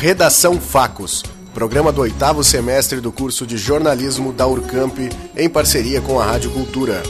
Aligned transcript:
Redação 0.00 0.58
Facos, 0.58 1.22
programa 1.52 1.92
do 1.92 2.00
oitavo 2.00 2.42
semestre 2.42 3.02
do 3.02 3.12
curso 3.12 3.46
de 3.46 3.58
jornalismo 3.58 4.32
da 4.32 4.46
Urcamp, 4.46 4.98
em 5.36 5.46
parceria 5.46 6.00
com 6.00 6.18
a 6.18 6.24
Rádio 6.24 6.50
Cultura. 6.52 7.02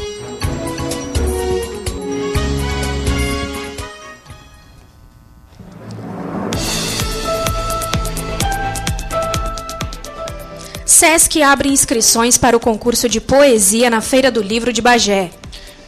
SESC 10.84 11.42
abre 11.44 11.68
inscrições 11.68 12.36
para 12.36 12.56
o 12.56 12.60
concurso 12.60 13.08
de 13.08 13.20
poesia 13.20 13.88
na 13.88 14.00
Feira 14.00 14.32
do 14.32 14.42
Livro 14.42 14.72
de 14.72 14.82
Bagé. 14.82 15.30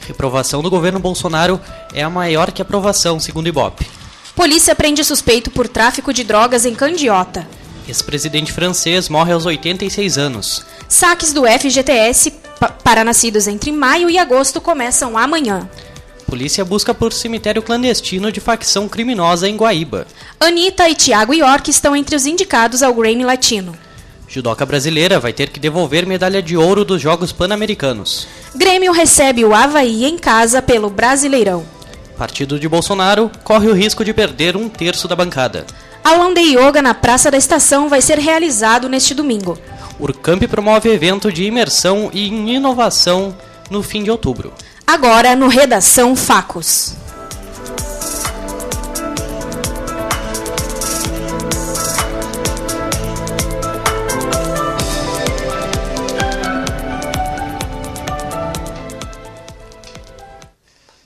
Reprovação 0.06 0.62
do 0.62 0.70
governo 0.70 1.00
Bolsonaro 1.00 1.60
é 1.92 2.04
a 2.04 2.08
maior 2.08 2.52
que 2.52 2.62
aprovação, 2.62 3.18
segundo 3.18 3.48
Ibope. 3.48 3.91
Polícia 4.34 4.74
prende 4.74 5.04
suspeito 5.04 5.50
por 5.50 5.68
tráfico 5.68 6.12
de 6.12 6.24
drogas 6.24 6.64
em 6.64 6.74
Candiota. 6.74 7.46
Ex-presidente 7.86 8.52
francês 8.52 9.08
morre 9.08 9.32
aos 9.32 9.44
86 9.44 10.16
anos. 10.16 10.64
Saques 10.88 11.32
do 11.32 11.42
FGTS 11.46 12.32
para 12.82 13.04
nascidos 13.04 13.46
entre 13.46 13.70
maio 13.72 14.08
e 14.08 14.18
agosto 14.18 14.60
começam 14.60 15.18
amanhã. 15.18 15.68
Polícia 16.26 16.64
busca 16.64 16.94
por 16.94 17.12
cemitério 17.12 17.62
clandestino 17.62 18.32
de 18.32 18.40
facção 18.40 18.88
criminosa 18.88 19.46
em 19.46 19.56
Guaíba. 19.56 20.06
Anitta 20.40 20.88
e 20.88 20.94
Tiago 20.94 21.34
York 21.34 21.70
estão 21.70 21.94
entre 21.94 22.16
os 22.16 22.24
indicados 22.24 22.82
ao 22.82 22.94
Grammy 22.94 23.24
Latino. 23.24 23.76
Judoca 24.26 24.64
brasileira 24.64 25.20
vai 25.20 25.34
ter 25.34 25.50
que 25.50 25.60
devolver 25.60 26.06
medalha 26.06 26.40
de 26.40 26.56
ouro 26.56 26.86
dos 26.86 27.02
Jogos 27.02 27.32
Pan-Americanos. 27.32 28.26
Grêmio 28.54 28.90
recebe 28.92 29.44
o 29.44 29.54
Havaí 29.54 30.06
em 30.06 30.16
casa 30.16 30.62
pelo 30.62 30.88
Brasileirão. 30.88 31.66
Partido 32.22 32.56
de 32.56 32.68
Bolsonaro 32.68 33.28
corre 33.42 33.66
o 33.66 33.74
risco 33.74 34.04
de 34.04 34.14
perder 34.14 34.56
um 34.56 34.68
terço 34.68 35.08
da 35.08 35.16
bancada. 35.16 35.66
Aulão 36.04 36.32
de 36.32 36.56
Yoga 36.56 36.80
na 36.80 36.94
Praça 36.94 37.32
da 37.32 37.36
Estação 37.36 37.88
vai 37.88 38.00
ser 38.00 38.16
realizado 38.16 38.88
neste 38.88 39.12
domingo. 39.12 39.58
Urcamp 39.98 40.40
promove 40.44 40.88
evento 40.88 41.32
de 41.32 41.42
imersão 41.42 42.10
e 42.12 42.28
inovação 42.28 43.36
no 43.68 43.82
fim 43.82 44.04
de 44.04 44.10
outubro. 44.12 44.52
Agora 44.86 45.34
no 45.34 45.48
Redação 45.48 46.14
Facos. 46.14 46.94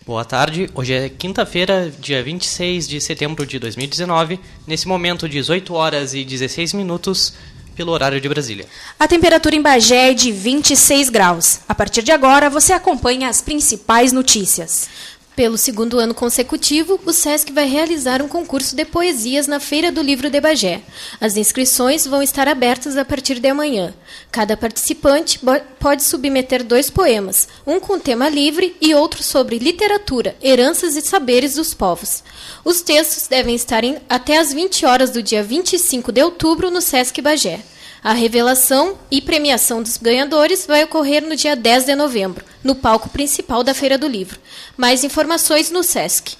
Boa 0.07 0.25
tarde, 0.25 0.71
hoje 0.73 0.93
é 0.93 1.09
quinta-feira, 1.09 1.93
dia 1.99 2.23
26 2.23 2.87
de 2.87 3.01
setembro 3.01 3.45
de 3.45 3.59
2019, 3.59 4.39
nesse 4.65 4.87
momento 4.87 5.29
18 5.29 5.75
horas 5.75 6.15
e 6.15 6.25
16 6.25 6.75
minutos 6.75 7.35
pelo 7.75 7.91
horário 7.91 8.21
de 8.21 8.29
Brasília. 8.29 8.67
A 9.01 9.09
temperatura 9.09 9.57
em 9.57 9.61
Bagé 9.61 10.13
é 10.13 10.15
de 10.15 10.31
26 10.31 11.11
graus. 11.11 11.59
A 11.69 11.75
partir 11.75 12.05
de 12.05 12.13
agora, 12.13 12.49
você 12.49 12.73
acompanha 12.73 13.29
as 13.29 13.43
principais 13.43 14.13
notícias. 14.13 14.89
Pelo 15.37 15.59
segundo 15.59 15.99
ano 15.99 16.15
consecutivo, 16.15 16.99
o 17.05 17.13
SESC 17.13 17.53
vai 17.53 17.67
realizar 17.67 18.23
um 18.23 18.27
concurso 18.27 18.75
de 18.75 18.87
poesias 18.87 19.47
na 19.47 19.61
Feira 19.61 19.93
do 19.93 20.01
Livro 20.01 20.31
de 20.31 20.41
Bagé. 20.41 20.81
As 21.21 21.37
inscrições 21.37 22.07
vão 22.07 22.23
estar 22.23 22.49
abertas 22.49 22.97
a 22.97 23.05
partir 23.05 23.39
de 23.39 23.47
amanhã. 23.47 23.93
Cada 24.33 24.57
participante 24.57 25.39
pode 25.79 26.03
submeter 26.05 26.65
dois 26.65 26.89
poemas, 26.89 27.49
um 27.67 27.79
com 27.79 27.99
tema 27.99 28.31
livre 28.31 28.75
e 28.81 28.95
outro 28.95 29.23
sobre 29.23 29.59
literatura, 29.59 30.35
heranças 30.43 30.97
e 30.97 31.03
saberes 31.03 31.57
dos 31.57 31.75
povos. 31.75 32.25
Os 32.65 32.81
textos 32.81 33.29
devem 33.29 33.55
estar 33.55 33.85
em, 33.85 33.99
até 34.09 34.39
às 34.39 34.55
20 34.55 34.87
horas 34.87 35.11
do 35.11 35.23
dia 35.23 35.43
25 35.43 36.13
de 36.13 36.23
outubro 36.23 36.71
no 36.71 36.81
SESC 36.81 37.21
Bagé. 37.21 37.61
A 38.03 38.13
revelação 38.13 38.97
e 39.11 39.21
premiação 39.21 39.83
dos 39.83 39.97
ganhadores 39.97 40.67
vai 40.67 40.85
ocorrer 40.85 41.23
no 41.23 41.35
dia 41.35 41.57
10 41.57 41.87
de 41.87 41.95
novembro, 41.95 42.45
no 42.63 42.75
palco 42.75 43.09
principal 43.09 43.65
da 43.65 43.75
Feira 43.75 43.99
do 43.99 44.07
Livro. 44.07 44.39
Mais 44.77 45.03
informações 45.03 45.71
no 45.71 45.83
SESC. 45.83 46.37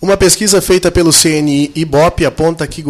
Uma 0.00 0.16
pesquisa 0.16 0.62
feita 0.62 0.92
pelo 0.92 1.12
CNI 1.12 1.72
Ibope 1.74 2.24
aponta 2.24 2.66
que, 2.66 2.84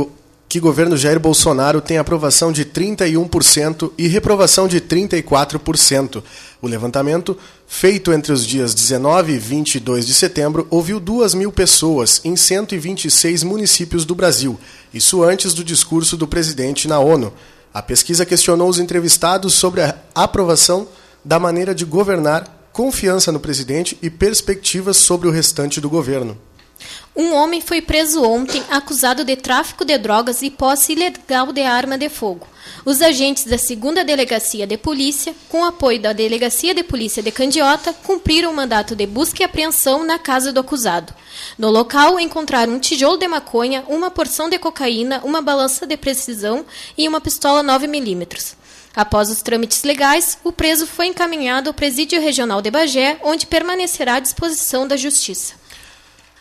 que 0.48 0.58
governo 0.58 0.96
Jair 0.96 1.20
Bolsonaro 1.20 1.80
tem 1.80 1.98
aprovação 1.98 2.50
de 2.50 2.64
31% 2.64 3.92
e 3.98 4.08
reprovação 4.08 4.66
de 4.66 4.80
34%. 4.80 6.22
O 6.62 6.66
levantamento, 6.66 7.36
feito 7.66 8.12
entre 8.12 8.32
os 8.32 8.46
dias 8.46 8.74
19 8.74 9.34
e 9.34 9.38
22 9.38 10.06
de 10.06 10.14
setembro, 10.14 10.66
ouviu 10.70 10.98
2 10.98 11.34
mil 11.34 11.52
pessoas 11.52 12.22
em 12.24 12.34
126 12.34 13.42
municípios 13.42 14.06
do 14.06 14.14
Brasil, 14.14 14.58
isso 14.92 15.22
antes 15.22 15.52
do 15.52 15.62
discurso 15.62 16.16
do 16.16 16.26
presidente 16.26 16.88
na 16.88 16.98
ONU. 16.98 17.30
A 17.72 17.82
pesquisa 17.82 18.24
questionou 18.24 18.70
os 18.70 18.78
entrevistados 18.78 19.52
sobre 19.52 19.82
a 19.82 19.94
aprovação 20.14 20.88
da 21.22 21.38
maneira 21.38 21.74
de 21.74 21.84
governar 21.84 22.70
confiança 22.72 23.30
no 23.30 23.40
presidente 23.40 23.98
e 24.00 24.08
perspectivas 24.08 24.96
sobre 24.96 25.28
o 25.28 25.30
restante 25.30 25.78
do 25.80 25.90
governo. 25.90 26.38
Um 27.16 27.34
homem 27.34 27.60
foi 27.60 27.82
preso 27.82 28.22
ontem 28.22 28.62
acusado 28.70 29.24
de 29.24 29.34
tráfico 29.34 29.84
de 29.84 29.98
drogas 29.98 30.40
e 30.42 30.50
posse 30.50 30.92
ilegal 30.92 31.52
de 31.52 31.62
arma 31.62 31.98
de 31.98 32.08
fogo. 32.08 32.46
Os 32.84 33.02
agentes 33.02 33.44
da 33.44 33.56
2 33.56 34.06
Delegacia 34.06 34.66
de 34.66 34.76
Polícia, 34.76 35.34
com 35.48 35.64
apoio 35.64 36.00
da 36.00 36.12
Delegacia 36.12 36.72
de 36.72 36.84
Polícia 36.84 37.22
de 37.22 37.32
Candiota, 37.32 37.92
cumpriram 37.92 38.52
o 38.52 38.54
mandato 38.54 38.94
de 38.94 39.04
busca 39.04 39.42
e 39.42 39.44
apreensão 39.44 40.04
na 40.04 40.18
casa 40.18 40.52
do 40.52 40.60
acusado. 40.60 41.12
No 41.58 41.70
local, 41.70 42.20
encontraram 42.20 42.74
um 42.74 42.78
tijolo 42.78 43.16
de 43.16 43.26
maconha, 43.26 43.84
uma 43.88 44.10
porção 44.10 44.48
de 44.48 44.58
cocaína, 44.58 45.20
uma 45.24 45.42
balança 45.42 45.86
de 45.86 45.96
precisão 45.96 46.64
e 46.96 47.08
uma 47.08 47.20
pistola 47.20 47.64
9mm. 47.64 48.54
Após 48.94 49.28
os 49.28 49.42
trâmites 49.42 49.82
legais, 49.82 50.38
o 50.44 50.52
preso 50.52 50.86
foi 50.86 51.06
encaminhado 51.06 51.68
ao 51.68 51.74
Presídio 51.74 52.20
Regional 52.20 52.62
de 52.62 52.70
Bagé, 52.70 53.18
onde 53.22 53.46
permanecerá 53.46 54.14
à 54.14 54.20
disposição 54.20 54.86
da 54.86 54.96
Justiça. 54.96 55.57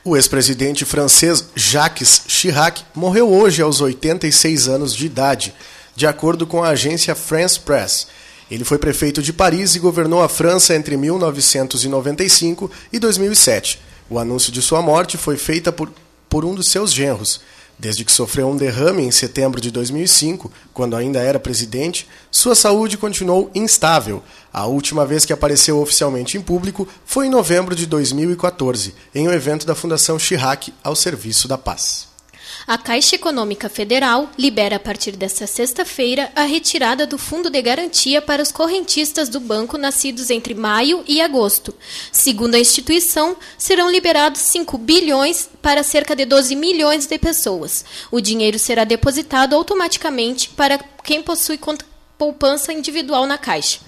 O 0.08 0.16
ex-presidente 0.16 0.86
francês 0.86 1.50
Jacques 1.54 2.22
Chirac 2.30 2.82
morreu 2.96 3.30
hoje 3.30 3.62
aos 3.62 3.82
86 3.82 4.70
anos 4.70 4.96
de 4.96 5.06
idade, 5.06 5.54
de 5.98 6.08
acordo 6.08 6.48
com 6.48 6.64
a 6.64 6.70
agência 6.70 7.14
France 7.14 7.60
Press. 7.60 8.08
Ele 8.50 8.64
foi 8.64 8.78
prefeito 8.78 9.22
de 9.22 9.34
Paris 9.34 9.76
e 9.76 9.80
governou 9.80 10.24
a 10.24 10.30
França 10.30 10.74
entre 10.74 10.96
1995 10.96 12.72
e 12.94 13.00
2007. 13.00 13.82
O 14.10 14.18
anúncio 14.18 14.50
de 14.50 14.62
sua 14.62 14.82
morte 14.82 15.18
foi 15.18 15.36
feita 15.36 15.74
por, 15.74 15.92
por 16.30 16.46
um 16.46 16.56
dos 16.56 16.70
seus 16.70 16.94
genros. 16.94 17.42
Desde 17.80 18.04
que 18.04 18.12
sofreu 18.12 18.50
um 18.50 18.58
derrame 18.58 19.04
em 19.04 19.12
setembro 19.12 19.62
de 19.62 19.70
2005, 19.70 20.52
quando 20.74 20.96
ainda 20.96 21.20
era 21.20 21.40
presidente, 21.40 22.08
sua 22.32 22.56
saúde 22.56 22.98
continuou 22.98 23.52
instável. 23.54 24.24
A 24.52 24.66
última 24.66 25.06
vez 25.06 25.26
que 25.26 25.34
apareceu 25.34 25.80
oficialmente 25.80 26.38
em 26.38 26.42
público 26.42 26.88
foi 27.06 27.28
em 27.28 27.30
novembro 27.30 27.76
de 27.76 27.86
2014, 27.86 28.96
em 29.14 29.28
um 29.28 29.32
evento 29.32 29.68
da 29.68 29.76
Fundação 29.76 30.18
Chirac 30.18 30.74
ao 30.84 30.96
serviço 30.96 31.48
da 31.48 31.58
paz. 31.58 32.17
A 32.66 32.78
Caixa 32.78 33.16
Econômica 33.16 33.70
Federal 33.70 34.30
libera 34.38 34.78
a 34.78 34.80
partir 34.80 35.12
desta 35.12 35.46
sexta-feira 35.46 36.32
a 36.36 36.44
retirada 36.44 37.06
do 37.06 37.18
fundo 37.18 37.50
de 37.50 37.62
garantia 37.62 38.22
para 38.22 38.42
os 38.42 38.52
correntistas 38.52 39.30
do 39.30 39.40
banco 39.40 39.78
nascidos 39.78 40.30
entre 40.30 40.56
maio 40.56 41.04
e 41.08 41.22
agosto. 41.22 41.74
Segundo 42.12 42.56
a 42.56 42.60
instituição, 42.60 43.36
serão 43.58 43.92
liberados 43.92 44.42
5 44.42 44.78
bilhões 44.78 45.50
para 45.62 45.84
cerca 45.84 46.16
de 46.16 46.26
12 46.26 46.56
milhões 46.56 47.06
de 47.06 47.18
pessoas. 47.18 47.86
O 48.12 48.20
dinheiro 48.20 48.58
será 48.58 48.84
depositado 48.84 49.54
automaticamente 49.54 50.50
para 50.50 50.80
quem 51.04 51.22
possui 51.22 51.58
conta 51.58 51.86
poupança 52.18 52.74
individual 52.74 53.28
na 53.28 53.38
Caixa. 53.38 53.80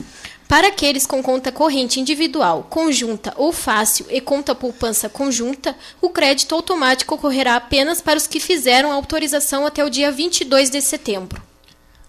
Para 0.50 0.70
aqueles 0.70 1.06
com 1.06 1.22
conta 1.22 1.52
corrente 1.52 2.00
individual, 2.00 2.66
conjunta 2.68 3.32
ou 3.38 3.54
fácil 3.54 4.08
e 4.10 4.20
conta 4.20 4.56
poupança 4.56 5.08
conjunta, 5.08 5.76
o 6.02 6.10
crédito 6.10 6.56
automático 6.56 7.14
ocorrerá 7.14 7.56
apenas 7.56 8.02
para 8.02 8.18
os 8.18 8.26
que 8.26 8.40
fizeram 8.40 8.92
a 8.92 8.96
autorização 8.96 9.64
até 9.64 9.86
o 9.86 9.92
dia 9.92 10.12
22 10.12 10.72
de 10.72 10.82
setembro. 10.82 11.40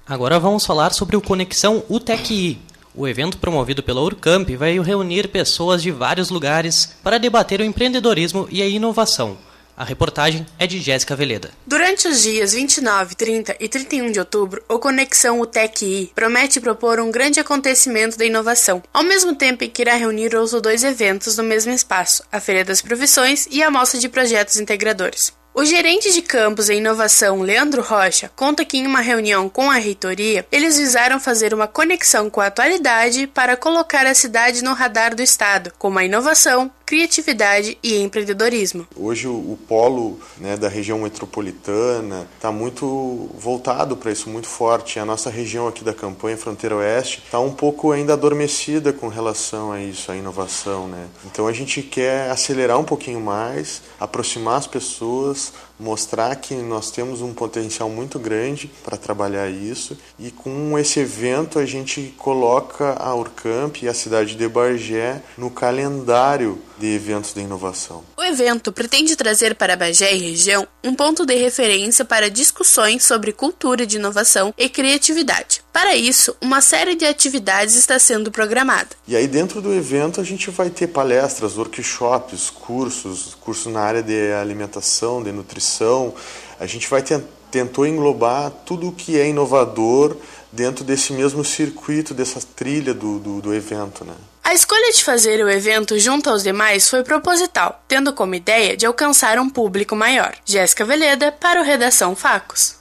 Agora 0.06 0.40
vamos 0.40 0.64
falar 0.64 0.94
sobre 0.94 1.16
o 1.16 1.20
Conexão 1.20 1.84
UTECI. 1.86 2.58
O 2.94 3.06
evento 3.06 3.36
promovido 3.36 3.82
pela 3.82 4.00
Urcamp 4.00 4.48
vai 4.56 4.80
reunir 4.80 5.28
pessoas 5.28 5.82
de 5.82 5.90
vários 5.90 6.30
lugares 6.30 6.96
para 7.02 7.18
debater 7.18 7.60
o 7.60 7.64
empreendedorismo 7.64 8.48
e 8.50 8.62
a 8.62 8.66
inovação. 8.66 9.36
A 9.80 9.84
reportagem 9.84 10.46
é 10.58 10.66
de 10.66 10.78
Jéssica 10.78 11.16
Veleda. 11.16 11.52
Durante 11.66 12.06
os 12.06 12.20
dias 12.20 12.52
29, 12.52 13.14
30 13.14 13.56
e 13.58 13.66
31 13.66 14.12
de 14.12 14.18
outubro, 14.18 14.62
o 14.68 14.78
Conexão 14.78 15.40
UTEC-I 15.40 16.12
promete 16.14 16.60
propor 16.60 17.00
um 17.00 17.10
grande 17.10 17.40
acontecimento 17.40 18.18
da 18.18 18.26
inovação, 18.26 18.82
ao 18.92 19.02
mesmo 19.02 19.34
tempo 19.34 19.64
em 19.64 19.70
que 19.70 19.80
irá 19.80 19.94
reunir 19.94 20.36
os 20.36 20.52
dois 20.60 20.84
eventos 20.84 21.38
no 21.38 21.44
mesmo 21.44 21.72
espaço, 21.72 22.22
a 22.30 22.38
Feira 22.38 22.62
das 22.62 22.82
Profissões 22.82 23.48
e 23.50 23.62
a 23.62 23.70
Mostra 23.70 23.98
de 23.98 24.10
Projetos 24.10 24.58
Integradores. 24.58 25.32
O 25.52 25.64
gerente 25.64 26.12
de 26.12 26.22
campus 26.22 26.68
e 26.68 26.74
inovação, 26.74 27.40
Leandro 27.40 27.82
Rocha, 27.82 28.30
conta 28.36 28.64
que 28.64 28.78
em 28.78 28.86
uma 28.86 29.00
reunião 29.00 29.48
com 29.48 29.68
a 29.68 29.74
reitoria, 29.74 30.46
eles 30.52 30.78
visaram 30.78 31.18
fazer 31.18 31.52
uma 31.52 31.66
conexão 31.66 32.30
com 32.30 32.40
a 32.40 32.46
atualidade 32.46 33.26
para 33.26 33.56
colocar 33.56 34.06
a 34.06 34.14
cidade 34.14 34.62
no 34.62 34.74
radar 34.74 35.12
do 35.14 35.22
Estado, 35.22 35.72
como 35.76 35.98
a 35.98 36.04
inovação, 36.04 36.70
criatividade 36.90 37.78
e 37.84 37.98
empreendedorismo. 37.98 38.84
Hoje 38.96 39.28
o, 39.28 39.56
polo 39.68 40.18
né, 40.38 40.56
da 40.56 40.68
região 40.68 40.98
metropolitana 40.98 42.28
está 42.34 42.50
muito 42.50 43.30
voltado 43.38 43.96
para 43.96 44.10
isso, 44.10 44.28
muito 44.28 44.48
forte. 44.48 44.98
A 44.98 45.04
nossa 45.04 45.30
região 45.30 45.68
aqui 45.68 45.84
da 45.84 45.94
campanha, 45.94 46.36
Fronteira 46.36 46.74
Oeste, 46.74 47.22
está 47.24 47.38
um 47.38 47.52
pouco 47.52 47.92
ainda 47.92 48.14
adormecida 48.14 48.92
com 48.92 49.06
relação 49.06 49.70
a 49.70 49.80
isso, 49.80 50.10
a 50.10 50.16
inovação. 50.16 50.88
Né? 50.88 51.06
Então 51.26 51.46
a 51.46 51.52
gente 51.52 51.80
quer 51.80 52.28
acelerar 52.28 52.76
um 52.76 52.84
pouquinho 52.84 53.20
mais, 53.20 53.82
aproximar 54.00 54.56
as 54.56 54.66
pessoas, 54.66 55.52
mostrar 55.80 56.36
que 56.36 56.54
nós 56.54 56.90
temos 56.90 57.22
um 57.22 57.32
potencial 57.32 57.88
muito 57.88 58.18
grande 58.18 58.70
para 58.84 58.96
trabalhar 58.98 59.48
isso 59.48 59.96
e 60.18 60.30
com 60.30 60.78
esse 60.78 61.00
evento 61.00 61.58
a 61.58 61.64
gente 61.64 62.14
coloca 62.18 62.96
a 62.98 63.14
Urcamp 63.14 63.82
e 63.82 63.88
a 63.88 63.94
cidade 63.94 64.36
de 64.36 64.46
Bagé 64.46 65.22
no 65.38 65.50
calendário 65.50 66.58
de 66.80 66.94
eventos 66.94 67.34
de 67.34 67.40
inovação. 67.40 68.02
O 68.16 68.22
evento 68.22 68.72
pretende 68.72 69.14
trazer 69.14 69.54
para 69.54 69.76
Bagé 69.76 70.14
e 70.14 70.30
região 70.30 70.66
um 70.82 70.94
ponto 70.94 71.26
de 71.26 71.34
referência 71.34 72.04
para 72.04 72.30
discussões 72.30 73.04
sobre 73.04 73.32
cultura 73.32 73.86
de 73.86 73.96
inovação 73.96 74.54
e 74.56 74.68
criatividade. 74.68 75.62
Para 75.70 75.94
isso, 75.94 76.34
uma 76.40 76.62
série 76.62 76.94
de 76.94 77.04
atividades 77.04 77.76
está 77.76 77.98
sendo 77.98 78.32
programada. 78.32 78.88
E 79.06 79.14
aí 79.14 79.28
dentro 79.28 79.60
do 79.60 79.74
evento 79.74 80.20
a 80.20 80.24
gente 80.24 80.50
vai 80.50 80.70
ter 80.70 80.86
palestras, 80.86 81.58
workshops, 81.58 82.48
cursos, 82.48 83.36
cursos 83.38 83.70
na 83.70 83.80
área 83.80 84.02
de 84.02 84.32
alimentação, 84.32 85.22
de 85.22 85.30
nutrição. 85.30 86.14
A 86.58 86.66
gente 86.66 86.88
vai 86.88 87.02
tentou 87.50 87.86
englobar 87.86 88.50
tudo 88.64 88.88
o 88.88 88.92
que 88.92 89.18
é 89.18 89.28
inovador 89.28 90.16
dentro 90.52 90.84
desse 90.84 91.12
mesmo 91.12 91.44
circuito, 91.44 92.12
dessa 92.12 92.40
trilha 92.40 92.92
do, 92.92 93.18
do, 93.18 93.40
do 93.40 93.54
evento, 93.54 94.04
né? 94.04 94.14
A 94.42 94.54
escolha 94.54 94.92
de 94.92 95.04
fazer 95.04 95.44
o 95.44 95.48
evento 95.48 95.98
junto 95.98 96.28
aos 96.28 96.42
demais 96.42 96.88
foi 96.88 97.04
proposital, 97.04 97.84
tendo 97.86 98.12
como 98.12 98.34
ideia 98.34 98.76
de 98.76 98.84
alcançar 98.84 99.38
um 99.38 99.48
público 99.48 99.94
maior. 99.94 100.34
Jéssica 100.44 100.84
Veleda, 100.84 101.30
para 101.30 101.60
o 101.60 101.64
Redação 101.64 102.16
Facos. 102.16 102.74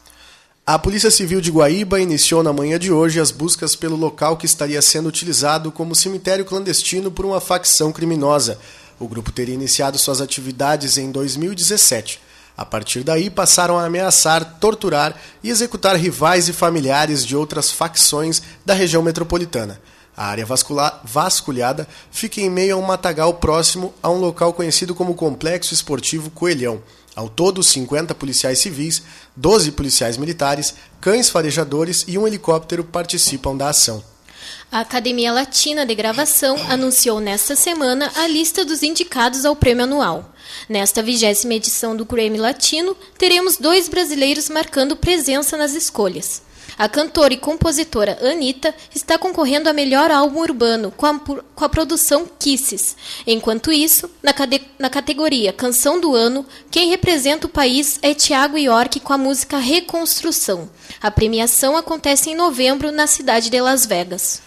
A 0.66 0.78
Polícia 0.78 1.10
Civil 1.10 1.42
de 1.42 1.52
Guaíba 1.52 2.00
iniciou 2.00 2.44
na 2.44 2.54
manhã 2.54 2.78
de 2.78 2.92
hoje 2.92 3.20
as 3.20 3.32
buscas 3.32 3.76
pelo 3.76 3.96
local 3.96 4.38
que 4.38 4.46
estaria 4.46 4.82
sendo 4.82 5.10
utilizado 5.10 5.72
como 5.72 5.96
cemitério 5.96 6.46
clandestino 6.46 7.12
por 7.12 7.26
uma 7.26 7.42
facção 7.42 7.92
criminosa. 7.92 8.60
O 9.00 9.08
grupo 9.08 9.32
teria 9.32 9.56
iniciado 9.56 9.98
suas 9.98 10.22
atividades 10.22 10.98
em 10.98 11.12
2017. 11.12 12.20
A 12.60 12.66
partir 12.66 13.06
daí, 13.06 13.30
passaram 13.30 13.80
a 13.80 13.86
ameaçar, 13.86 14.44
torturar 14.60 15.16
e 15.42 15.50
executar 15.50 15.96
rivais 15.96 16.50
e 16.50 16.52
familiares 16.52 17.26
de 17.26 17.34
outras 17.34 17.72
facções 17.72 18.42
da 18.66 18.74
região 18.74 19.02
metropolitana. 19.02 19.80
A 20.16 20.26
área 20.26 20.46
vasculhada 21.06 21.88
fica 22.12 22.42
em 22.42 22.50
meio 22.50 22.76
a 22.76 22.78
um 22.78 22.82
matagal 22.82 23.36
próximo 23.36 23.94
a 24.04 24.10
um 24.10 24.18
local 24.18 24.52
conhecido 24.52 24.94
como 24.94 25.16
Complexo 25.16 25.74
Esportivo 25.74 26.30
Coelhão. 26.32 26.84
Ao 27.16 27.30
todo, 27.30 27.64
50 27.64 28.14
policiais 28.14 28.60
civis, 28.60 29.04
12 29.38 29.72
policiais 29.72 30.18
militares, 30.18 30.76
cães 31.00 31.30
farejadores 31.30 32.04
e 32.10 32.18
um 32.18 32.28
helicóptero 32.28 32.84
participam 32.84 33.56
da 33.56 33.70
ação. 33.70 34.04
A 34.70 34.82
Academia 34.82 35.32
Latina 35.32 35.86
de 35.86 35.96
Gravação 35.96 36.58
anunciou 36.70 37.22
nesta 37.22 37.56
semana 37.56 38.12
a 38.18 38.28
lista 38.28 38.66
dos 38.66 38.84
indicados 38.84 39.46
ao 39.46 39.56
prêmio 39.56 39.86
anual. 39.86 40.34
Nesta 40.68 41.02
vigésima 41.02 41.54
edição 41.54 41.96
do 41.96 42.06
Grammy 42.06 42.38
Latino, 42.38 42.96
teremos 43.18 43.58
dois 43.58 43.90
brasileiros 43.90 44.50
marcando 44.50 44.96
presença 44.96 45.58
nas 45.58 45.74
escolhas. 45.74 46.42
A 46.80 46.88
cantora 46.88 47.34
e 47.34 47.38
compositora 47.38 48.18
Anitta 48.22 48.74
está 48.96 49.18
concorrendo 49.18 49.68
a 49.68 49.74
melhor 49.74 50.12
álbum 50.12 50.40
urbano 50.40 50.92
com 50.96 51.06
a, 51.06 51.20
com 51.20 51.66
a 51.66 51.68
produção 51.68 52.26
Kisses. 52.40 52.96
Enquanto 53.28 53.70
isso, 53.70 54.10
na, 54.24 54.34
na, 54.80 54.90
categoria 54.90 55.52
Canção 55.52 56.00
do 56.00 56.16
Ano, 56.16 56.46
quem 56.72 56.90
representa 56.90 57.48
o 57.48 57.50
país 57.50 58.00
é 58.02 58.14
Tiago 58.14 58.58
York 58.58 59.02
com 59.02 59.12
a 59.12 59.18
música 59.18 59.58
Reconstrução. 59.58 60.70
A 61.02 61.12
premiação 61.12 61.76
acontece 61.76 62.30
em 62.30 62.36
novembro 62.36 62.94
na 62.94 63.08
cidade 63.08 63.50
de 63.50 63.60
Las 63.60 63.86
Vegas. 63.86 64.42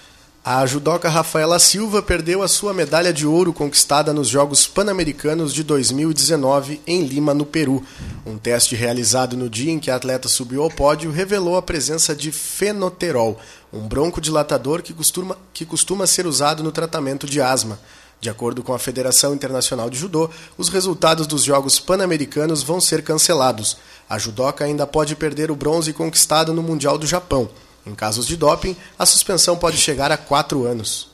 A 0.45 0.67
judoca 0.67 1.09
Rafaela 1.09 1.57
Silva 1.61 2.03
perdeu 2.03 2.43
a 2.43 2.49
sua 2.49 2.75
medalha 2.75 3.13
de 3.13 3.25
ouro 3.25 3.53
conquistada 3.53 4.13
nos 4.13 4.27
Jogos 4.27 4.67
Pan-Americanos 4.67 5.55
de 5.55 5.63
2019 5.63 6.81
em 6.85 7.05
Lima, 7.05 7.33
no 7.33 7.47
Peru. 7.47 7.81
Um 8.27 8.37
teste 8.37 8.75
realizado 8.75 9.37
no 9.37 9.49
dia 9.49 9.71
em 9.71 9.79
que 9.79 9.89
a 9.89 9.95
atleta 9.95 10.29
subiu 10.29 10.65
ao 10.65 10.69
pódio 10.69 11.13
revelou 11.13 11.57
a 11.57 11.63
presença 11.63 12.13
de 12.13 12.33
fenoterol, 12.33 13.39
um 13.73 13.87
broncodilatador 13.87 14.83
que 14.83 14.93
costuma, 14.93 15.39
que 15.55 15.65
costuma 15.65 16.09
ser 16.09 16.27
usado 16.27 16.61
no 16.61 16.73
tratamento 16.73 17.25
de 17.25 17.41
asma. 17.41 17.79
De 18.21 18.29
acordo 18.29 18.65
com 18.65 18.75
a 18.75 18.81
Federação 18.81 19.33
Internacional 19.33 19.89
de 19.89 19.97
Judô, 19.97 20.29
os 20.59 20.69
resultados 20.69 21.29
dos 21.29 21.45
Jogos 21.45 21.79
Pan-Americanos 21.79 22.65
vão 22.65 22.81
ser 22.81 23.05
cancelados. 23.05 23.77
A 24.11 24.19
judoca 24.19 24.65
ainda 24.65 24.89
pode 24.89 25.15
perder 25.15 25.53
o 25.53 25.57
bronze 25.57 25.93
conquistado 25.93 26.53
no 26.53 26.65
Mundial 26.65 26.99
do 26.99 27.07
Japão. 27.07 27.49
Em 27.87 27.95
casos 27.95 28.27
de 28.27 28.37
doping, 28.37 28.77
a 28.99 29.05
suspensão 29.05 29.57
pode 29.57 29.77
chegar 29.77 30.13
a 30.13 30.17
quatro 30.17 30.65
anos. 30.65 31.11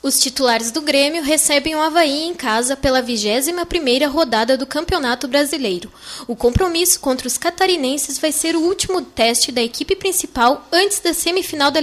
Os 0.00 0.20
titulares 0.20 0.70
do 0.70 0.80
Grêmio 0.80 1.24
recebem 1.24 1.74
o 1.74 1.80
Havaí 1.80 2.24
em 2.24 2.32
casa 2.32 2.76
pela 2.76 3.02
21ª 3.02 4.08
rodada 4.08 4.56
do 4.56 4.64
Campeonato 4.64 5.26
Brasileiro. 5.26 5.92
O 6.28 6.36
compromisso 6.36 7.00
contra 7.00 7.26
os 7.26 7.36
catarinenses 7.36 8.16
vai 8.16 8.30
ser 8.30 8.54
o 8.54 8.60
último 8.60 9.02
teste 9.02 9.50
da 9.50 9.60
equipe 9.60 9.96
principal 9.96 10.66
antes 10.70 11.00
da 11.00 11.12
semifinal 11.12 11.72
da 11.72 11.80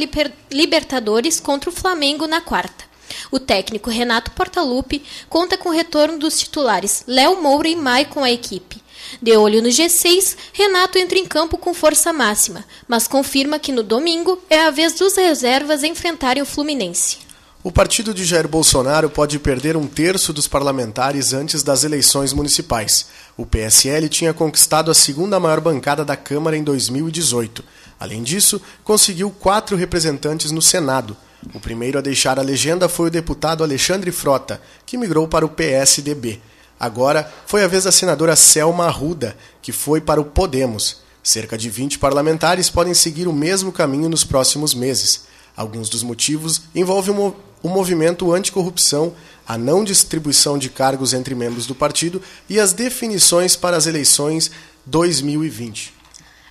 Libertadores 0.50 1.42
contra 1.42 1.70
o 1.70 1.74
Flamengo 1.74 2.26
na 2.26 2.40
quarta. 2.40 2.86
O 3.30 3.40
técnico 3.40 3.90
Renato 3.90 4.32
Portaluppi 4.32 5.04
conta 5.28 5.58
com 5.58 5.68
o 5.68 5.74
retorno 5.74 6.18
dos 6.18 6.40
titulares 6.40 7.04
Léo 7.06 7.42
Moura 7.42 7.68
e 7.68 7.76
Maicon 7.76 8.24
à 8.24 8.32
equipe. 8.32 8.82
De 9.22 9.36
olho 9.36 9.62
no 9.62 9.69
G6, 9.69 10.36
Renato 10.54 10.98
entra 10.98 11.18
em 11.18 11.25
campo 11.25 11.57
com 11.57 11.74
força 11.74 12.12
máxima, 12.12 12.66
mas 12.88 13.07
confirma 13.07 13.60
que 13.60 13.72
no 13.72 13.84
domingo 13.84 14.42
é 14.50 14.62
a 14.62 14.72
vez 14.72 14.94
dos 14.94 15.16
reservas 15.16 15.84
enfrentarem 15.84 16.44
o 16.44 16.46
Fluminense. 16.46 17.25
O 17.66 17.72
partido 17.72 18.13
de 18.13 18.24
Jair 18.24 18.48
Bolsonaro 18.48 19.10
pode 19.10 19.40
perder 19.40 19.75
um 19.75 19.88
terço 19.88 20.31
dos 20.31 20.48
parlamentares 20.48 21.34
antes 21.34 21.63
das 21.63 21.84
eleições 21.84 22.31
municipais. 22.31 23.07
O 23.36 23.44
PSL 23.44 24.07
tinha 24.07 24.36
conquistado 24.36 24.92
a 24.92 24.94
segunda 24.94 25.40
maior 25.40 25.60
bancada 25.60 26.06
da 26.06 26.16
Câmara 26.16 26.56
em 26.56 26.63
2018. 26.63 27.63
Além 28.00 28.22
disso, 28.22 28.62
conseguiu 28.84 29.31
quatro 29.31 29.75
representantes 29.75 30.51
no 30.51 30.62
Senado. 30.62 31.18
O 31.56 31.60
primeiro 31.60 31.98
a 31.98 32.01
deixar 32.01 32.38
a 32.38 32.44
legenda 32.44 32.88
foi 32.88 33.08
o 33.08 33.12
deputado 33.12 33.63
Alexandre 33.63 34.12
Frota, 34.12 34.62
que 34.86 34.96
migrou 34.96 35.28
para 35.28 35.44
o 35.44 35.50
PSDB. 35.50 36.40
Agora 36.80 37.31
foi 37.45 37.63
a 37.63 37.68
vez 37.68 37.86
da 37.86 37.92
senadora 37.92 38.36
Selma 38.36 38.86
Arruda, 38.86 39.38
que 39.62 39.72
foi 39.72 40.01
para 40.01 40.19
o 40.19 40.25
Podemos. 40.25 41.01
Cerca 41.24 41.57
de 41.57 41.69
20 41.69 41.98
parlamentares 41.98 42.70
podem 42.70 42.94
seguir 42.94 43.27
o 43.27 43.34
mesmo 43.34 43.72
caminho 43.72 44.10
nos 44.10 44.24
próximos 44.24 44.74
meses. 44.74 45.25
Alguns 45.55 45.89
dos 45.89 46.03
motivos 46.03 46.62
envolvem 46.75 47.15
o 47.63 47.70
movimento 47.70 48.32
anticorrupção, 48.34 49.13
a 49.48 49.58
não 49.58 49.84
distribuição 49.84 50.58
de 50.58 50.70
cargos 50.70 51.13
entre 51.13 51.34
membros 51.34 51.65
do 51.65 51.74
partido 51.74 52.22
e 52.50 52.60
as 52.60 52.74
definições 52.74 53.55
para 53.55 53.77
as 53.77 53.88
eleições 53.88 54.51
2020. 54.86 55.94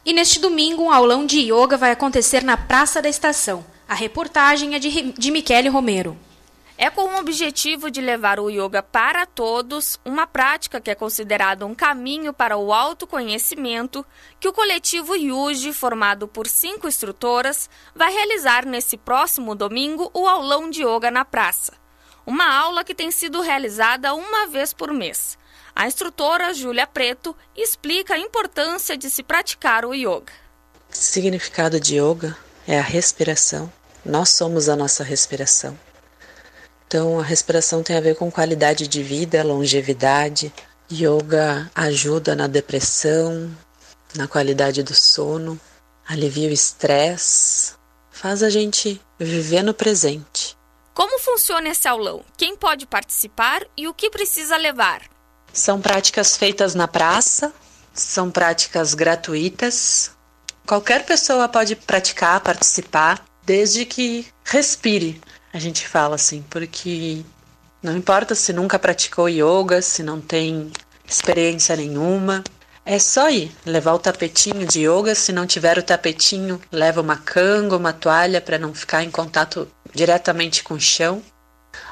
E 0.06 0.12
neste 0.12 0.38
domingo, 0.38 0.82
um 0.82 0.90
aulão 0.90 1.24
de 1.24 1.38
yoga 1.38 1.76
vai 1.76 1.90
acontecer 1.90 2.42
na 2.42 2.56
Praça 2.56 3.00
da 3.00 3.08
Estação. 3.08 3.64
A 3.88 3.94
reportagem 3.94 4.74
é 4.74 4.78
de, 4.78 5.12
de 5.12 5.30
Michele 5.30 5.68
Romero. 5.68 6.16
É 6.76 6.90
com 6.90 7.02
o 7.02 7.18
objetivo 7.18 7.88
de 7.88 8.00
levar 8.00 8.40
o 8.40 8.50
yoga 8.50 8.82
para 8.82 9.24
todos, 9.26 9.98
uma 10.04 10.26
prática 10.26 10.80
que 10.80 10.90
é 10.90 10.94
considerada 10.94 11.64
um 11.64 11.74
caminho 11.74 12.32
para 12.32 12.56
o 12.56 12.72
autoconhecimento, 12.72 14.04
que 14.40 14.48
o 14.48 14.52
coletivo 14.52 15.14
Yuji, 15.14 15.72
formado 15.72 16.26
por 16.26 16.48
cinco 16.48 16.88
instrutoras, 16.88 17.70
vai 17.94 18.12
realizar 18.12 18.66
nesse 18.66 18.96
próximo 18.96 19.54
domingo 19.54 20.10
o 20.12 20.26
aulão 20.26 20.68
de 20.68 20.82
yoga 20.82 21.12
na 21.12 21.24
praça. 21.24 21.74
Uma 22.26 22.52
aula 22.52 22.82
que 22.82 22.94
tem 22.94 23.10
sido 23.12 23.40
realizada 23.40 24.12
uma 24.12 24.48
vez 24.48 24.72
por 24.72 24.92
mês. 24.92 25.38
A 25.76 25.86
instrutora 25.86 26.52
Júlia 26.52 26.88
Preto 26.88 27.36
explica 27.56 28.14
a 28.14 28.18
importância 28.18 28.96
de 28.96 29.10
se 29.10 29.22
praticar 29.22 29.84
o 29.84 29.94
yoga. 29.94 30.32
O 30.90 30.96
significado 30.96 31.78
de 31.78 32.00
yoga 32.00 32.36
é 32.66 32.78
a 32.78 32.82
respiração. 32.82 33.72
Nós 34.04 34.30
somos 34.30 34.68
a 34.68 34.74
nossa 34.74 35.04
respiração. 35.04 35.78
Então, 36.94 37.18
a 37.18 37.24
respiração 37.24 37.82
tem 37.82 37.96
a 37.96 38.00
ver 38.00 38.14
com 38.14 38.30
qualidade 38.30 38.86
de 38.86 39.02
vida, 39.02 39.42
longevidade. 39.42 40.54
Yoga 40.88 41.68
ajuda 41.74 42.36
na 42.36 42.46
depressão, 42.46 43.50
na 44.14 44.28
qualidade 44.28 44.80
do 44.84 44.94
sono, 44.94 45.58
alivia 46.08 46.48
o 46.48 46.52
estresse, 46.52 47.72
faz 48.12 48.44
a 48.44 48.48
gente 48.48 49.00
viver 49.18 49.64
no 49.64 49.74
presente. 49.74 50.56
Como 50.94 51.18
funciona 51.18 51.68
esse 51.70 51.88
aulão? 51.88 52.24
Quem 52.36 52.54
pode 52.54 52.86
participar 52.86 53.66
e 53.76 53.88
o 53.88 53.92
que 53.92 54.08
precisa 54.08 54.56
levar? 54.56 55.02
São 55.52 55.80
práticas 55.80 56.36
feitas 56.36 56.76
na 56.76 56.86
praça, 56.86 57.52
são 57.92 58.30
práticas 58.30 58.94
gratuitas. 58.94 60.12
Qualquer 60.64 61.04
pessoa 61.04 61.48
pode 61.48 61.74
praticar, 61.74 62.40
participar, 62.40 63.24
desde 63.44 63.84
que 63.84 64.24
respire 64.44 65.20
a 65.54 65.58
gente 65.60 65.86
fala 65.86 66.16
assim, 66.16 66.42
porque 66.50 67.24
Não 67.82 67.96
importa 67.96 68.34
se 68.34 68.52
nunca 68.52 68.78
praticou 68.78 69.28
yoga, 69.28 69.80
se 69.82 70.02
não 70.02 70.20
tem 70.20 70.72
experiência 71.06 71.76
nenhuma. 71.76 72.42
É 72.84 72.98
só 72.98 73.30
ir, 73.30 73.52
levar 73.64 73.92
o 73.94 73.98
tapetinho 73.98 74.66
de 74.66 74.80
yoga. 74.88 75.14
Se 75.14 75.32
não 75.32 75.46
tiver 75.46 75.78
o 75.78 75.82
tapetinho, 75.82 76.60
leva 76.72 77.00
uma 77.02 77.16
canga, 77.16 77.76
uma 77.76 77.92
toalha 77.92 78.40
para 78.40 78.58
não 78.58 78.74
ficar 78.74 79.04
em 79.04 79.10
contato 79.10 79.68
diretamente 79.94 80.64
com 80.64 80.74
o 80.74 80.80
chão. 80.80 81.22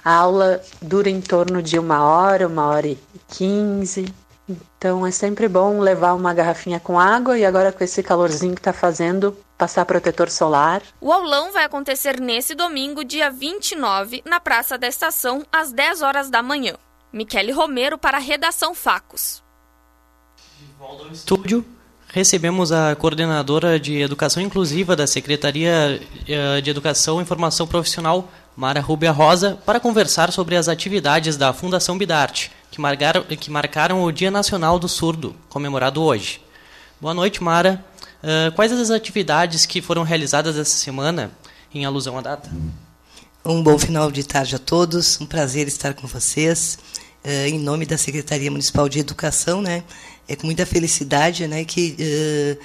A 0.04 0.14
aula 0.14 0.62
dura 0.81 1.11
em 1.11 1.21
torno 1.21 1.62
de 1.62 1.78
uma 1.78 2.02
hora, 2.04 2.49
uma 2.49 2.66
hora 2.66 2.88
e 2.88 2.99
quinze. 3.28 4.07
Então 4.49 5.07
é 5.07 5.11
sempre 5.11 5.49
bom 5.49 5.78
levar 5.78 6.14
uma 6.14 6.35
garrafinha 6.35 6.81
com 6.81 6.99
água 6.99 7.38
e 7.38 7.45
agora 7.45 7.71
com 7.73 7.85
esse 7.85 8.02
calorzinho 8.02 8.54
que 8.54 8.61
está 8.61 8.73
fazendo, 8.73 9.37
passar 9.56 9.85
protetor 9.85 10.30
solar. 10.30 10.82
O 11.00 11.12
aulão 11.12 11.52
vai 11.52 11.64
acontecer 11.64 12.21
nesse 12.21 12.54
domingo, 12.54 13.04
dia 13.04 13.30
29, 13.30 14.23
na 14.25 14.40
Praça 14.40 14.76
da 14.76 14.87
Estação, 14.87 15.44
às 15.52 15.73
10 15.73 16.02
horas 16.02 16.30
da 16.30 16.42
manhã. 16.42 16.75
Michele 17.12 17.52
Romero 17.52 17.99
para 17.99 18.16
a 18.16 18.21
Redação 18.21 18.75
Facos. 18.75 19.42
De 20.59 20.66
volta 20.78 21.04
ao 21.04 21.12
estúdio, 21.12 21.64
recebemos 22.09 22.73
a 22.73 22.97
coordenadora 22.97 23.78
de 23.78 24.00
Educação 24.00 24.42
Inclusiva 24.42 24.97
da 24.97 25.06
Secretaria 25.06 26.00
eh, 26.26 26.61
de 26.61 26.71
Educação 26.71 27.21
e 27.21 27.25
Formação 27.25 27.66
Profissional, 27.66 28.30
Mara 28.56 28.80
Rubia 28.80 29.12
Rosa, 29.12 29.59
para 29.64 29.78
conversar 29.78 30.32
sobre 30.32 30.56
as 30.56 30.68
atividades 30.68 31.37
da 31.37 31.52
Fundação 31.52 31.97
Bidarte 31.99 32.50
que 32.73 32.80
marcaram, 32.80 33.23
que 33.23 33.50
marcaram 33.50 34.02
o 34.02 34.11
Dia 34.11 34.30
Nacional 34.30 34.78
do 34.78 34.88
Surdo, 34.88 35.37
comemorado 35.50 36.02
hoje. 36.02 36.40
Boa 36.99 37.12
noite, 37.12 37.42
Mara. 37.42 37.85
Uh, 38.22 38.52
quais 38.54 38.70
as 38.70 38.90
atividades 38.90 39.66
que 39.66 39.82
foram 39.82 40.04
realizadas 40.04 40.56
essa 40.56 40.76
semana 40.76 41.32
em 41.74 41.84
alusão 41.84 42.16
à 42.16 42.20
data? 42.20 42.48
Um 43.44 43.60
bom 43.60 43.76
final 43.76 44.12
de 44.12 44.22
tarde 44.22 44.54
a 44.54 44.58
todos. 44.58 45.20
Um 45.20 45.26
prazer 45.26 45.66
estar 45.66 45.92
com 45.94 46.06
vocês. 46.06 46.78
Uh, 47.24 47.48
em 47.48 47.58
nome 47.58 47.84
da 47.84 47.98
Secretaria 47.98 48.50
Municipal 48.50 48.88
de 48.88 49.00
Educação, 49.00 49.60
né? 49.60 49.82
É 50.28 50.36
com 50.36 50.46
muita 50.46 50.64
felicidade, 50.64 51.48
né, 51.48 51.64
que 51.64 51.96
uh, 51.98 52.64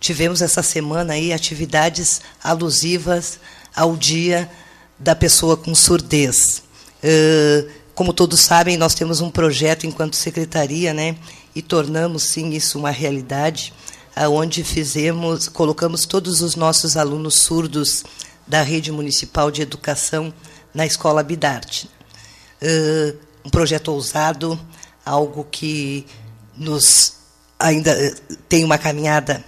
tivemos 0.00 0.42
essa 0.42 0.64
semana 0.64 1.14
aí 1.14 1.32
atividades 1.32 2.20
alusivas 2.42 3.38
ao 3.74 3.96
Dia 3.96 4.50
da 4.98 5.14
Pessoa 5.14 5.56
com 5.56 5.74
Surdez. 5.76 6.62
Como 7.94 8.12
todos 8.12 8.40
sabem, 8.40 8.76
nós 8.76 8.94
temos 8.94 9.20
um 9.20 9.30
projeto 9.30 9.86
enquanto 9.86 10.16
secretaria, 10.16 10.92
né, 10.92 11.16
e 11.54 11.62
tornamos 11.62 12.24
sim 12.24 12.50
isso 12.50 12.78
uma 12.78 12.90
realidade, 12.90 13.72
aonde 14.16 14.64
fizemos, 14.64 15.46
colocamos 15.46 16.06
todos 16.06 16.40
os 16.40 16.56
nossos 16.56 16.96
alunos 16.96 17.34
surdos 17.34 18.02
da 18.46 18.62
rede 18.62 18.90
municipal 18.90 19.50
de 19.50 19.60
educação 19.60 20.32
na 20.72 20.86
escola 20.86 21.22
Bidarte. 21.22 21.90
Uh, 22.62 23.16
um 23.44 23.50
projeto 23.50 23.88
ousado, 23.88 24.58
algo 25.04 25.46
que 25.50 26.06
nos 26.56 27.12
ainda 27.58 27.94
tem 28.48 28.64
uma 28.64 28.78
caminhada 28.78 29.44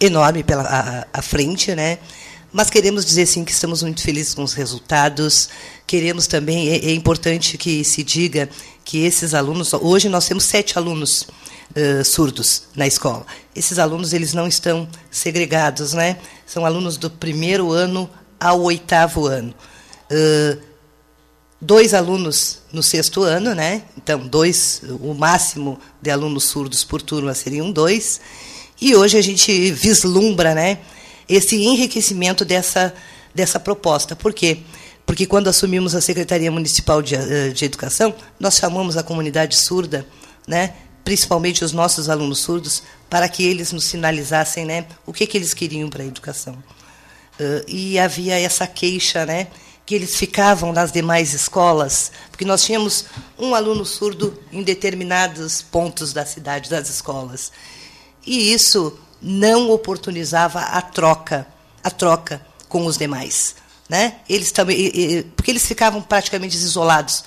enorme 0.00 0.44
pela 0.44 0.62
à, 0.62 1.06
à 1.12 1.22
frente, 1.22 1.74
né? 1.74 1.98
Mas 2.52 2.70
queremos 2.70 3.04
dizer 3.04 3.26
sim 3.26 3.44
que 3.44 3.50
estamos 3.50 3.82
muito 3.82 4.00
felizes 4.00 4.32
com 4.32 4.44
os 4.44 4.52
resultados. 4.54 5.48
Queremos 5.84 6.28
também, 6.28 6.68
é, 6.68 6.76
é 6.76 6.94
importante 6.94 7.58
que 7.58 7.82
se 7.82 8.04
diga 8.04 8.48
que 8.84 9.04
esses 9.04 9.34
alunos, 9.34 9.72
hoje 9.72 10.08
nós 10.08 10.28
temos 10.28 10.44
sete 10.44 10.78
alunos 10.78 11.26
uh, 11.76 12.04
surdos 12.04 12.64
na 12.74 12.86
escola. 12.86 13.26
Esses 13.54 13.78
alunos 13.78 14.12
eles 14.12 14.32
não 14.32 14.46
estão 14.46 14.88
segregados, 15.10 15.92
né? 15.92 16.18
São 16.46 16.64
alunos 16.64 16.96
do 16.96 17.10
primeiro 17.10 17.72
ano 17.72 18.08
ao 18.38 18.62
oitavo 18.62 19.26
ano. 19.26 19.54
Uh, 20.10 20.60
dois 21.60 21.94
alunos 21.94 22.60
no 22.72 22.82
sexto 22.82 23.22
ano, 23.22 23.54
né? 23.54 23.82
Então, 23.96 24.26
dois, 24.26 24.82
o 25.00 25.14
máximo 25.14 25.78
de 26.00 26.10
alunos 26.10 26.44
surdos 26.44 26.84
por 26.84 27.00
turma 27.00 27.34
seriam 27.34 27.70
dois. 27.70 28.20
E 28.80 28.94
hoje 28.94 29.16
a 29.16 29.22
gente 29.22 29.70
vislumbra, 29.70 30.54
né? 30.54 30.78
esse 31.28 31.56
enriquecimento 31.56 32.44
dessa, 32.44 32.94
dessa 33.34 33.58
proposta. 33.58 34.14
Por 34.14 34.32
quê? 34.32 34.58
Porque 35.06 35.26
quando 35.26 35.48
assumimos 35.48 35.94
a 35.94 36.00
Secretaria 36.00 36.50
Municipal 36.50 37.02
de, 37.02 37.16
de 37.52 37.64
Educação, 37.64 38.14
nós 38.38 38.56
chamamos 38.56 38.96
a 38.96 39.02
comunidade 39.02 39.56
surda, 39.56 40.06
né, 40.46 40.74
principalmente 41.04 41.64
os 41.64 41.72
nossos 41.72 42.08
alunos 42.08 42.38
surdos, 42.38 42.82
para 43.10 43.28
que 43.28 43.44
eles 43.44 43.70
nos 43.70 43.84
sinalizassem 43.84 44.64
né, 44.64 44.86
o 45.06 45.12
que, 45.12 45.26
que 45.26 45.36
eles 45.36 45.52
queriam 45.52 45.90
para 45.90 46.02
a 46.02 46.06
educação. 46.06 46.54
Uh, 47.38 47.64
e 47.68 47.98
havia 47.98 48.40
essa 48.40 48.66
queixa, 48.66 49.26
né, 49.26 49.48
que 49.84 49.94
eles 49.94 50.16
ficavam 50.16 50.72
nas 50.72 50.90
demais 50.90 51.34
escolas, 51.34 52.10
porque 52.30 52.44
nós 52.44 52.64
tínhamos 52.64 53.04
um 53.38 53.54
aluno 53.54 53.84
surdo 53.84 54.38
em 54.50 54.62
determinados 54.62 55.60
pontos 55.60 56.12
da 56.12 56.24
cidade, 56.24 56.70
das 56.70 56.88
escolas. 56.88 57.52
E 58.26 58.52
isso 58.52 58.98
não 59.20 59.70
oportunizava 59.70 60.60
a 60.60 60.80
troca, 60.80 61.46
a 61.82 61.90
troca 61.90 62.44
com 62.68 62.86
os 62.86 62.96
demais, 62.96 63.54
né? 63.88 64.16
Eles 64.28 64.50
também, 64.50 64.90
porque 65.36 65.50
eles 65.50 65.66
ficavam 65.66 66.00
praticamente 66.00 66.56
isolados 66.56 67.24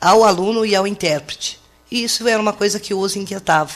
ao 0.00 0.22
aluno 0.24 0.64
e 0.64 0.74
ao 0.76 0.86
intérprete. 0.86 1.59
E 1.90 2.04
isso 2.04 2.26
era 2.28 2.40
uma 2.40 2.52
coisa 2.52 2.78
que 2.78 2.94
os 2.94 3.16
inquietava. 3.16 3.72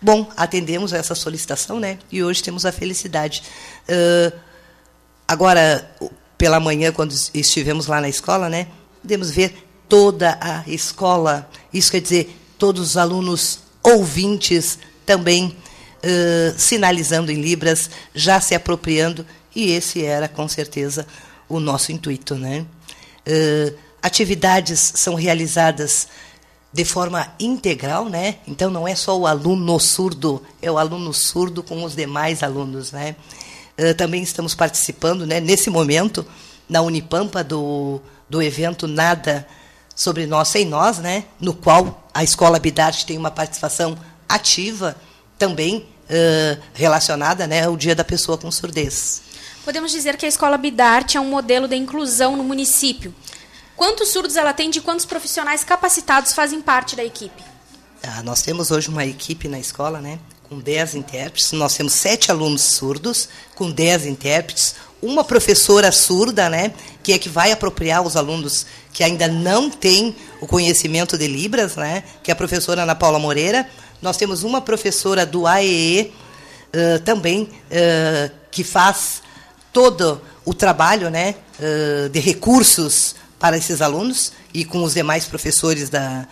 Bom, 0.00 0.30
atendemos 0.36 0.92
a 0.92 0.98
essa 0.98 1.14
solicitação, 1.14 1.80
né? 1.80 1.98
E 2.12 2.22
hoje 2.22 2.42
temos 2.42 2.64
a 2.64 2.72
felicidade. 2.72 3.42
Uh, 3.88 4.36
agora, 5.26 5.90
pela 6.38 6.60
manhã, 6.60 6.92
quando 6.92 7.14
estivemos 7.34 7.86
lá 7.86 8.00
na 8.00 8.08
escola, 8.08 8.48
né? 8.48 8.68
Podemos 9.02 9.30
ver 9.30 9.66
toda 9.88 10.38
a 10.40 10.62
escola. 10.68 11.50
Isso 11.72 11.90
quer 11.90 12.00
dizer, 12.00 12.38
todos 12.58 12.90
os 12.90 12.96
alunos 12.96 13.60
ouvintes 13.82 14.78
também 15.04 15.56
sinalizando 16.56 17.32
em 17.32 17.40
Libras, 17.40 17.90
já 18.14 18.40
se 18.40 18.54
apropriando, 18.54 19.26
e 19.54 19.70
esse 19.70 20.04
era, 20.04 20.28
com 20.28 20.46
certeza, 20.46 21.06
o 21.48 21.58
nosso 21.58 21.92
intuito. 21.92 22.34
Né? 22.34 22.64
Uh, 23.26 23.76
atividades 24.02 24.92
são 24.94 25.14
realizadas 25.14 26.08
de 26.76 26.84
forma 26.84 27.32
integral, 27.40 28.04
né? 28.04 28.36
Então 28.46 28.68
não 28.68 28.86
é 28.86 28.94
só 28.94 29.18
o 29.18 29.26
aluno 29.26 29.80
surdo, 29.80 30.42
é 30.60 30.70
o 30.70 30.76
aluno 30.76 31.10
surdo 31.14 31.62
com 31.62 31.82
os 31.82 31.96
demais 31.96 32.42
alunos, 32.42 32.92
né? 32.92 33.16
Uh, 33.78 33.94
também 33.94 34.22
estamos 34.22 34.54
participando, 34.54 35.24
né? 35.24 35.40
Nesse 35.40 35.70
momento 35.70 36.26
na 36.68 36.82
Unipampa 36.82 37.42
do 37.42 37.98
do 38.28 38.42
evento 38.42 38.86
Nada 38.86 39.46
sobre 39.94 40.26
nós 40.26 40.48
sem 40.48 40.66
nós, 40.66 40.98
né? 40.98 41.24
No 41.40 41.54
qual 41.54 42.06
a 42.12 42.22
Escola 42.22 42.58
Bidarte 42.58 43.06
tem 43.06 43.16
uma 43.16 43.30
participação 43.30 43.96
ativa 44.28 44.94
também 45.38 45.78
uh, 45.78 46.62
relacionada 46.74 47.46
né, 47.46 47.64
ao 47.64 47.74
Dia 47.74 47.94
da 47.94 48.04
Pessoa 48.04 48.36
com 48.36 48.50
Surdez. 48.50 49.22
Podemos 49.64 49.92
dizer 49.92 50.18
que 50.18 50.26
a 50.26 50.28
Escola 50.28 50.58
Bidarte 50.58 51.16
é 51.16 51.20
um 51.20 51.30
modelo 51.30 51.66
de 51.66 51.74
inclusão 51.74 52.36
no 52.36 52.44
município. 52.44 53.14
Quantos 53.76 54.08
surdos 54.08 54.36
ela 54.36 54.52
tem 54.52 54.70
e 54.74 54.80
quantos 54.80 55.04
profissionais 55.04 55.62
capacitados 55.62 56.32
fazem 56.32 56.62
parte 56.62 56.96
da 56.96 57.04
equipe? 57.04 57.42
Ah, 58.02 58.22
nós 58.22 58.40
temos 58.40 58.70
hoje 58.70 58.88
uma 58.88 59.04
equipe 59.04 59.48
na 59.48 59.58
escola, 59.58 60.00
né, 60.00 60.18
com 60.48 60.58
10 60.58 60.94
intérpretes. 60.94 61.52
Nós 61.52 61.74
temos 61.74 61.92
sete 61.92 62.30
alunos 62.30 62.62
surdos, 62.62 63.28
com 63.54 63.70
10 63.70 64.06
intérpretes, 64.06 64.76
uma 65.02 65.22
professora 65.22 65.92
surda, 65.92 66.48
né, 66.48 66.72
que 67.02 67.12
é 67.12 67.18
que 67.18 67.28
vai 67.28 67.52
apropriar 67.52 68.02
os 68.02 68.16
alunos 68.16 68.66
que 68.92 69.04
ainda 69.04 69.28
não 69.28 69.68
têm 69.68 70.16
o 70.40 70.46
conhecimento 70.46 71.18
de 71.18 71.26
Libras, 71.26 71.76
né, 71.76 72.02
que 72.22 72.30
é 72.30 72.32
a 72.32 72.36
professora 72.36 72.82
Ana 72.82 72.94
Paula 72.94 73.18
Moreira, 73.18 73.68
nós 74.00 74.16
temos 74.16 74.42
uma 74.42 74.60
professora 74.60 75.26
do 75.26 75.46
AEE 75.46 76.12
uh, 76.68 76.98
também 77.00 77.42
uh, 77.42 78.30
que 78.50 78.62
faz 78.62 79.22
todo 79.72 80.20
o 80.44 80.54
trabalho 80.54 81.10
né, 81.10 81.34
uh, 81.58 82.08
de 82.08 82.20
recursos 82.20 83.14
para 83.38 83.56
esses 83.56 83.82
alunos 83.82 84.32
e 84.52 84.64
com 84.64 84.82
os 84.82 84.94
demais 84.94 85.24
professores 85.24 85.90
da, 85.90 86.26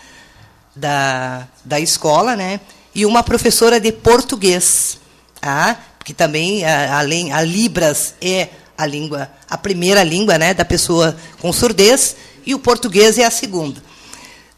da, 0.75 1.47
da 1.65 1.81
escola, 1.81 2.37
né? 2.37 2.61
E 2.95 3.05
uma 3.05 3.23
professora 3.23 3.81
de 3.81 3.93
português, 3.93 4.99
tá? 5.41 5.79
que 6.05 6.13
também, 6.13 6.65
além, 6.65 7.33
a 7.33 7.41
Libras 7.41 8.15
é 8.21 8.51
a 8.77 8.87
língua, 8.87 9.31
a 9.49 9.57
primeira 9.57 10.03
língua 10.05 10.37
né, 10.37 10.53
da 10.53 10.65
pessoa 10.65 11.17
com 11.41 11.53
surdez, 11.53 12.15
e 12.45 12.55
o 12.55 12.59
português 12.59 13.19
é 13.19 13.25
a 13.25 13.31
segunda. 13.31 13.83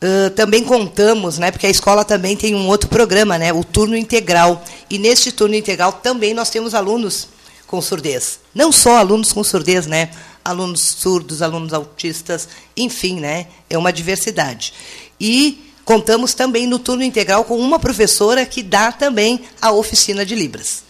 Uh, 0.03 0.29
também 0.31 0.65
contamos, 0.65 1.39
né, 1.39 1.51
porque 1.51 1.67
a 1.67 1.71
escola 1.71 2.05
também 2.05 2.37
tem 2.37 2.55
um 2.55 2.67
outro 2.67 2.89
programa, 2.89 3.39
né, 3.39 3.53
o 3.53 3.63
turno 3.63 3.97
integral. 3.97 4.63
E 4.91 4.99
neste 4.99 5.31
turno 5.31 5.55
integral 5.55 5.93
também 5.93 6.35
nós 6.35 6.51
temos 6.51 6.75
alunos 6.75 7.29
com 7.67 7.81
surdez. 7.81 8.41
Não 8.55 8.73
só 8.73 8.97
alunos 8.97 9.33
com 9.33 9.45
surdez, 9.45 9.87
né, 9.87 10.11
alunos 10.47 10.81
surdos, 10.81 11.43
alunos 11.43 11.73
autistas, 11.73 12.49
enfim, 12.77 13.21
né, 13.21 13.49
é 13.69 13.77
uma 13.77 13.93
diversidade. 13.93 14.73
E 15.21 15.73
contamos 15.85 16.35
também 16.35 16.67
no 16.67 16.79
turno 16.79 17.03
integral 17.03 17.45
com 17.45 17.59
uma 17.59 17.79
professora 17.79 18.47
que 18.47 18.63
dá 18.63 18.93
também 18.93 19.41
a 19.61 19.73
oficina 19.73 20.25
de 20.25 20.35
Libras. 20.35 20.85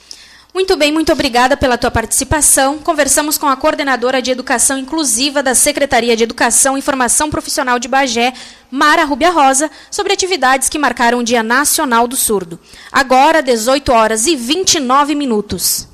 Muito 0.57 0.75
bem, 0.75 0.91
muito 0.91 1.13
obrigada 1.13 1.55
pela 1.55 1.77
tua 1.77 1.91
participação. 1.91 2.79
Conversamos 2.79 3.37
com 3.37 3.47
a 3.47 3.57
coordenadora 3.57 4.23
de 4.23 4.31
Educação 4.31 4.79
Inclusiva 4.79 5.43
da 5.43 5.55
Secretaria 5.55 6.17
de 6.17 6.25
Educação 6.25 6.79
e 6.79 6.83
Formação 6.83 7.29
Profissional 7.29 7.79
de 7.79 7.89
Bagé, 7.89 8.33
Mara 8.71 9.05
Rubia 9.05 9.31
Rosa, 9.31 9.71
sobre 9.91 10.15
atividades 10.15 10.71
que 10.71 10.79
marcaram 10.79 11.19
o 11.19 11.23
Dia 11.23 11.43
Nacional 11.43 12.09
do 12.09 12.17
Surdo. 12.17 12.59
Agora, 12.91 13.43
18 13.43 13.93
horas 13.93 14.27
e 14.27 14.35
29 14.35 15.15
minutos. 15.15 15.87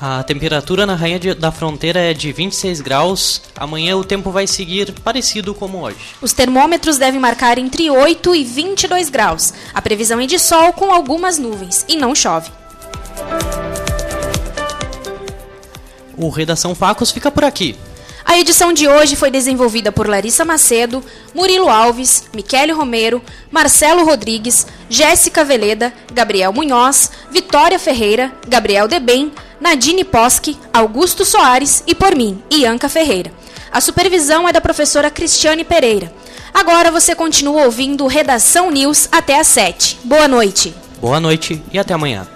A 0.00 0.22
temperatura 0.22 0.86
na 0.86 0.94
Rainha 0.94 1.34
da 1.34 1.52
Fronteira 1.52 2.00
é 2.00 2.14
de 2.14 2.32
26 2.32 2.80
graus. 2.80 3.42
Amanhã 3.54 3.98
o 3.98 4.04
tempo 4.04 4.30
vai 4.30 4.46
seguir 4.46 4.92
parecido 5.04 5.54
como 5.54 5.82
hoje. 5.82 5.98
Os 6.22 6.32
termômetros 6.32 6.96
devem 6.96 7.20
marcar 7.20 7.58
entre 7.58 7.90
8 7.90 8.34
e 8.34 8.42
22 8.42 9.10
graus. 9.10 9.52
A 9.74 9.82
previsão 9.82 10.18
é 10.18 10.24
de 10.24 10.38
sol 10.38 10.72
com 10.72 10.90
algumas 10.90 11.36
nuvens 11.36 11.84
e 11.86 11.98
não 11.98 12.14
chove. 12.14 12.50
O 16.16 16.30
Redação 16.30 16.74
Facos 16.74 17.10
fica 17.10 17.30
por 17.30 17.44
aqui. 17.44 17.76
A 18.24 18.38
edição 18.38 18.72
de 18.72 18.86
hoje 18.86 19.16
foi 19.16 19.30
desenvolvida 19.30 19.90
por 19.90 20.08
Larissa 20.08 20.44
Macedo, 20.44 21.02
Murilo 21.34 21.68
Alves, 21.68 22.24
Michele 22.34 22.72
Romero, 22.72 23.22
Marcelo 23.50 24.04
Rodrigues, 24.04 24.66
Jéssica 24.88 25.44
Veleda, 25.44 25.92
Gabriel 26.12 26.52
Munhoz, 26.52 27.10
Vitória 27.30 27.78
Ferreira, 27.78 28.32
Gabriel 28.46 28.86
Debem, 28.86 29.32
Nadine 29.60 30.04
Posque, 30.04 30.56
Augusto 30.72 31.24
Soares 31.24 31.82
e 31.86 31.94
por 31.94 32.14
mim, 32.14 32.42
Ianca 32.50 32.88
Ferreira. 32.88 33.32
A 33.72 33.80
supervisão 33.80 34.48
é 34.48 34.52
da 34.52 34.60
professora 34.60 35.10
Cristiane 35.10 35.64
Pereira. 35.64 36.12
Agora 36.52 36.90
você 36.90 37.14
continua 37.14 37.64
ouvindo 37.64 38.06
Redação 38.06 38.70
News 38.70 39.08
até 39.12 39.38
às 39.38 39.46
7. 39.46 40.00
Boa 40.04 40.26
noite. 40.26 40.74
Boa 41.00 41.20
noite 41.20 41.62
e 41.72 41.78
até 41.78 41.94
amanhã. 41.94 42.26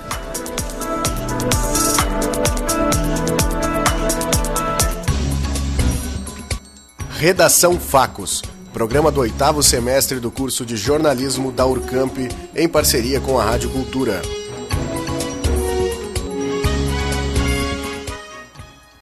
Redação 7.16 7.78
Facos, 7.78 8.42
programa 8.72 9.10
do 9.10 9.20
oitavo 9.20 9.62
semestre 9.62 10.18
do 10.18 10.32
curso 10.32 10.66
de 10.66 10.76
jornalismo 10.76 11.52
da 11.52 11.64
Urcamp, 11.64 12.18
em 12.56 12.68
parceria 12.68 13.20
com 13.20 13.38
a 13.38 13.44
Rádio 13.44 13.70
Cultura. 13.70 14.20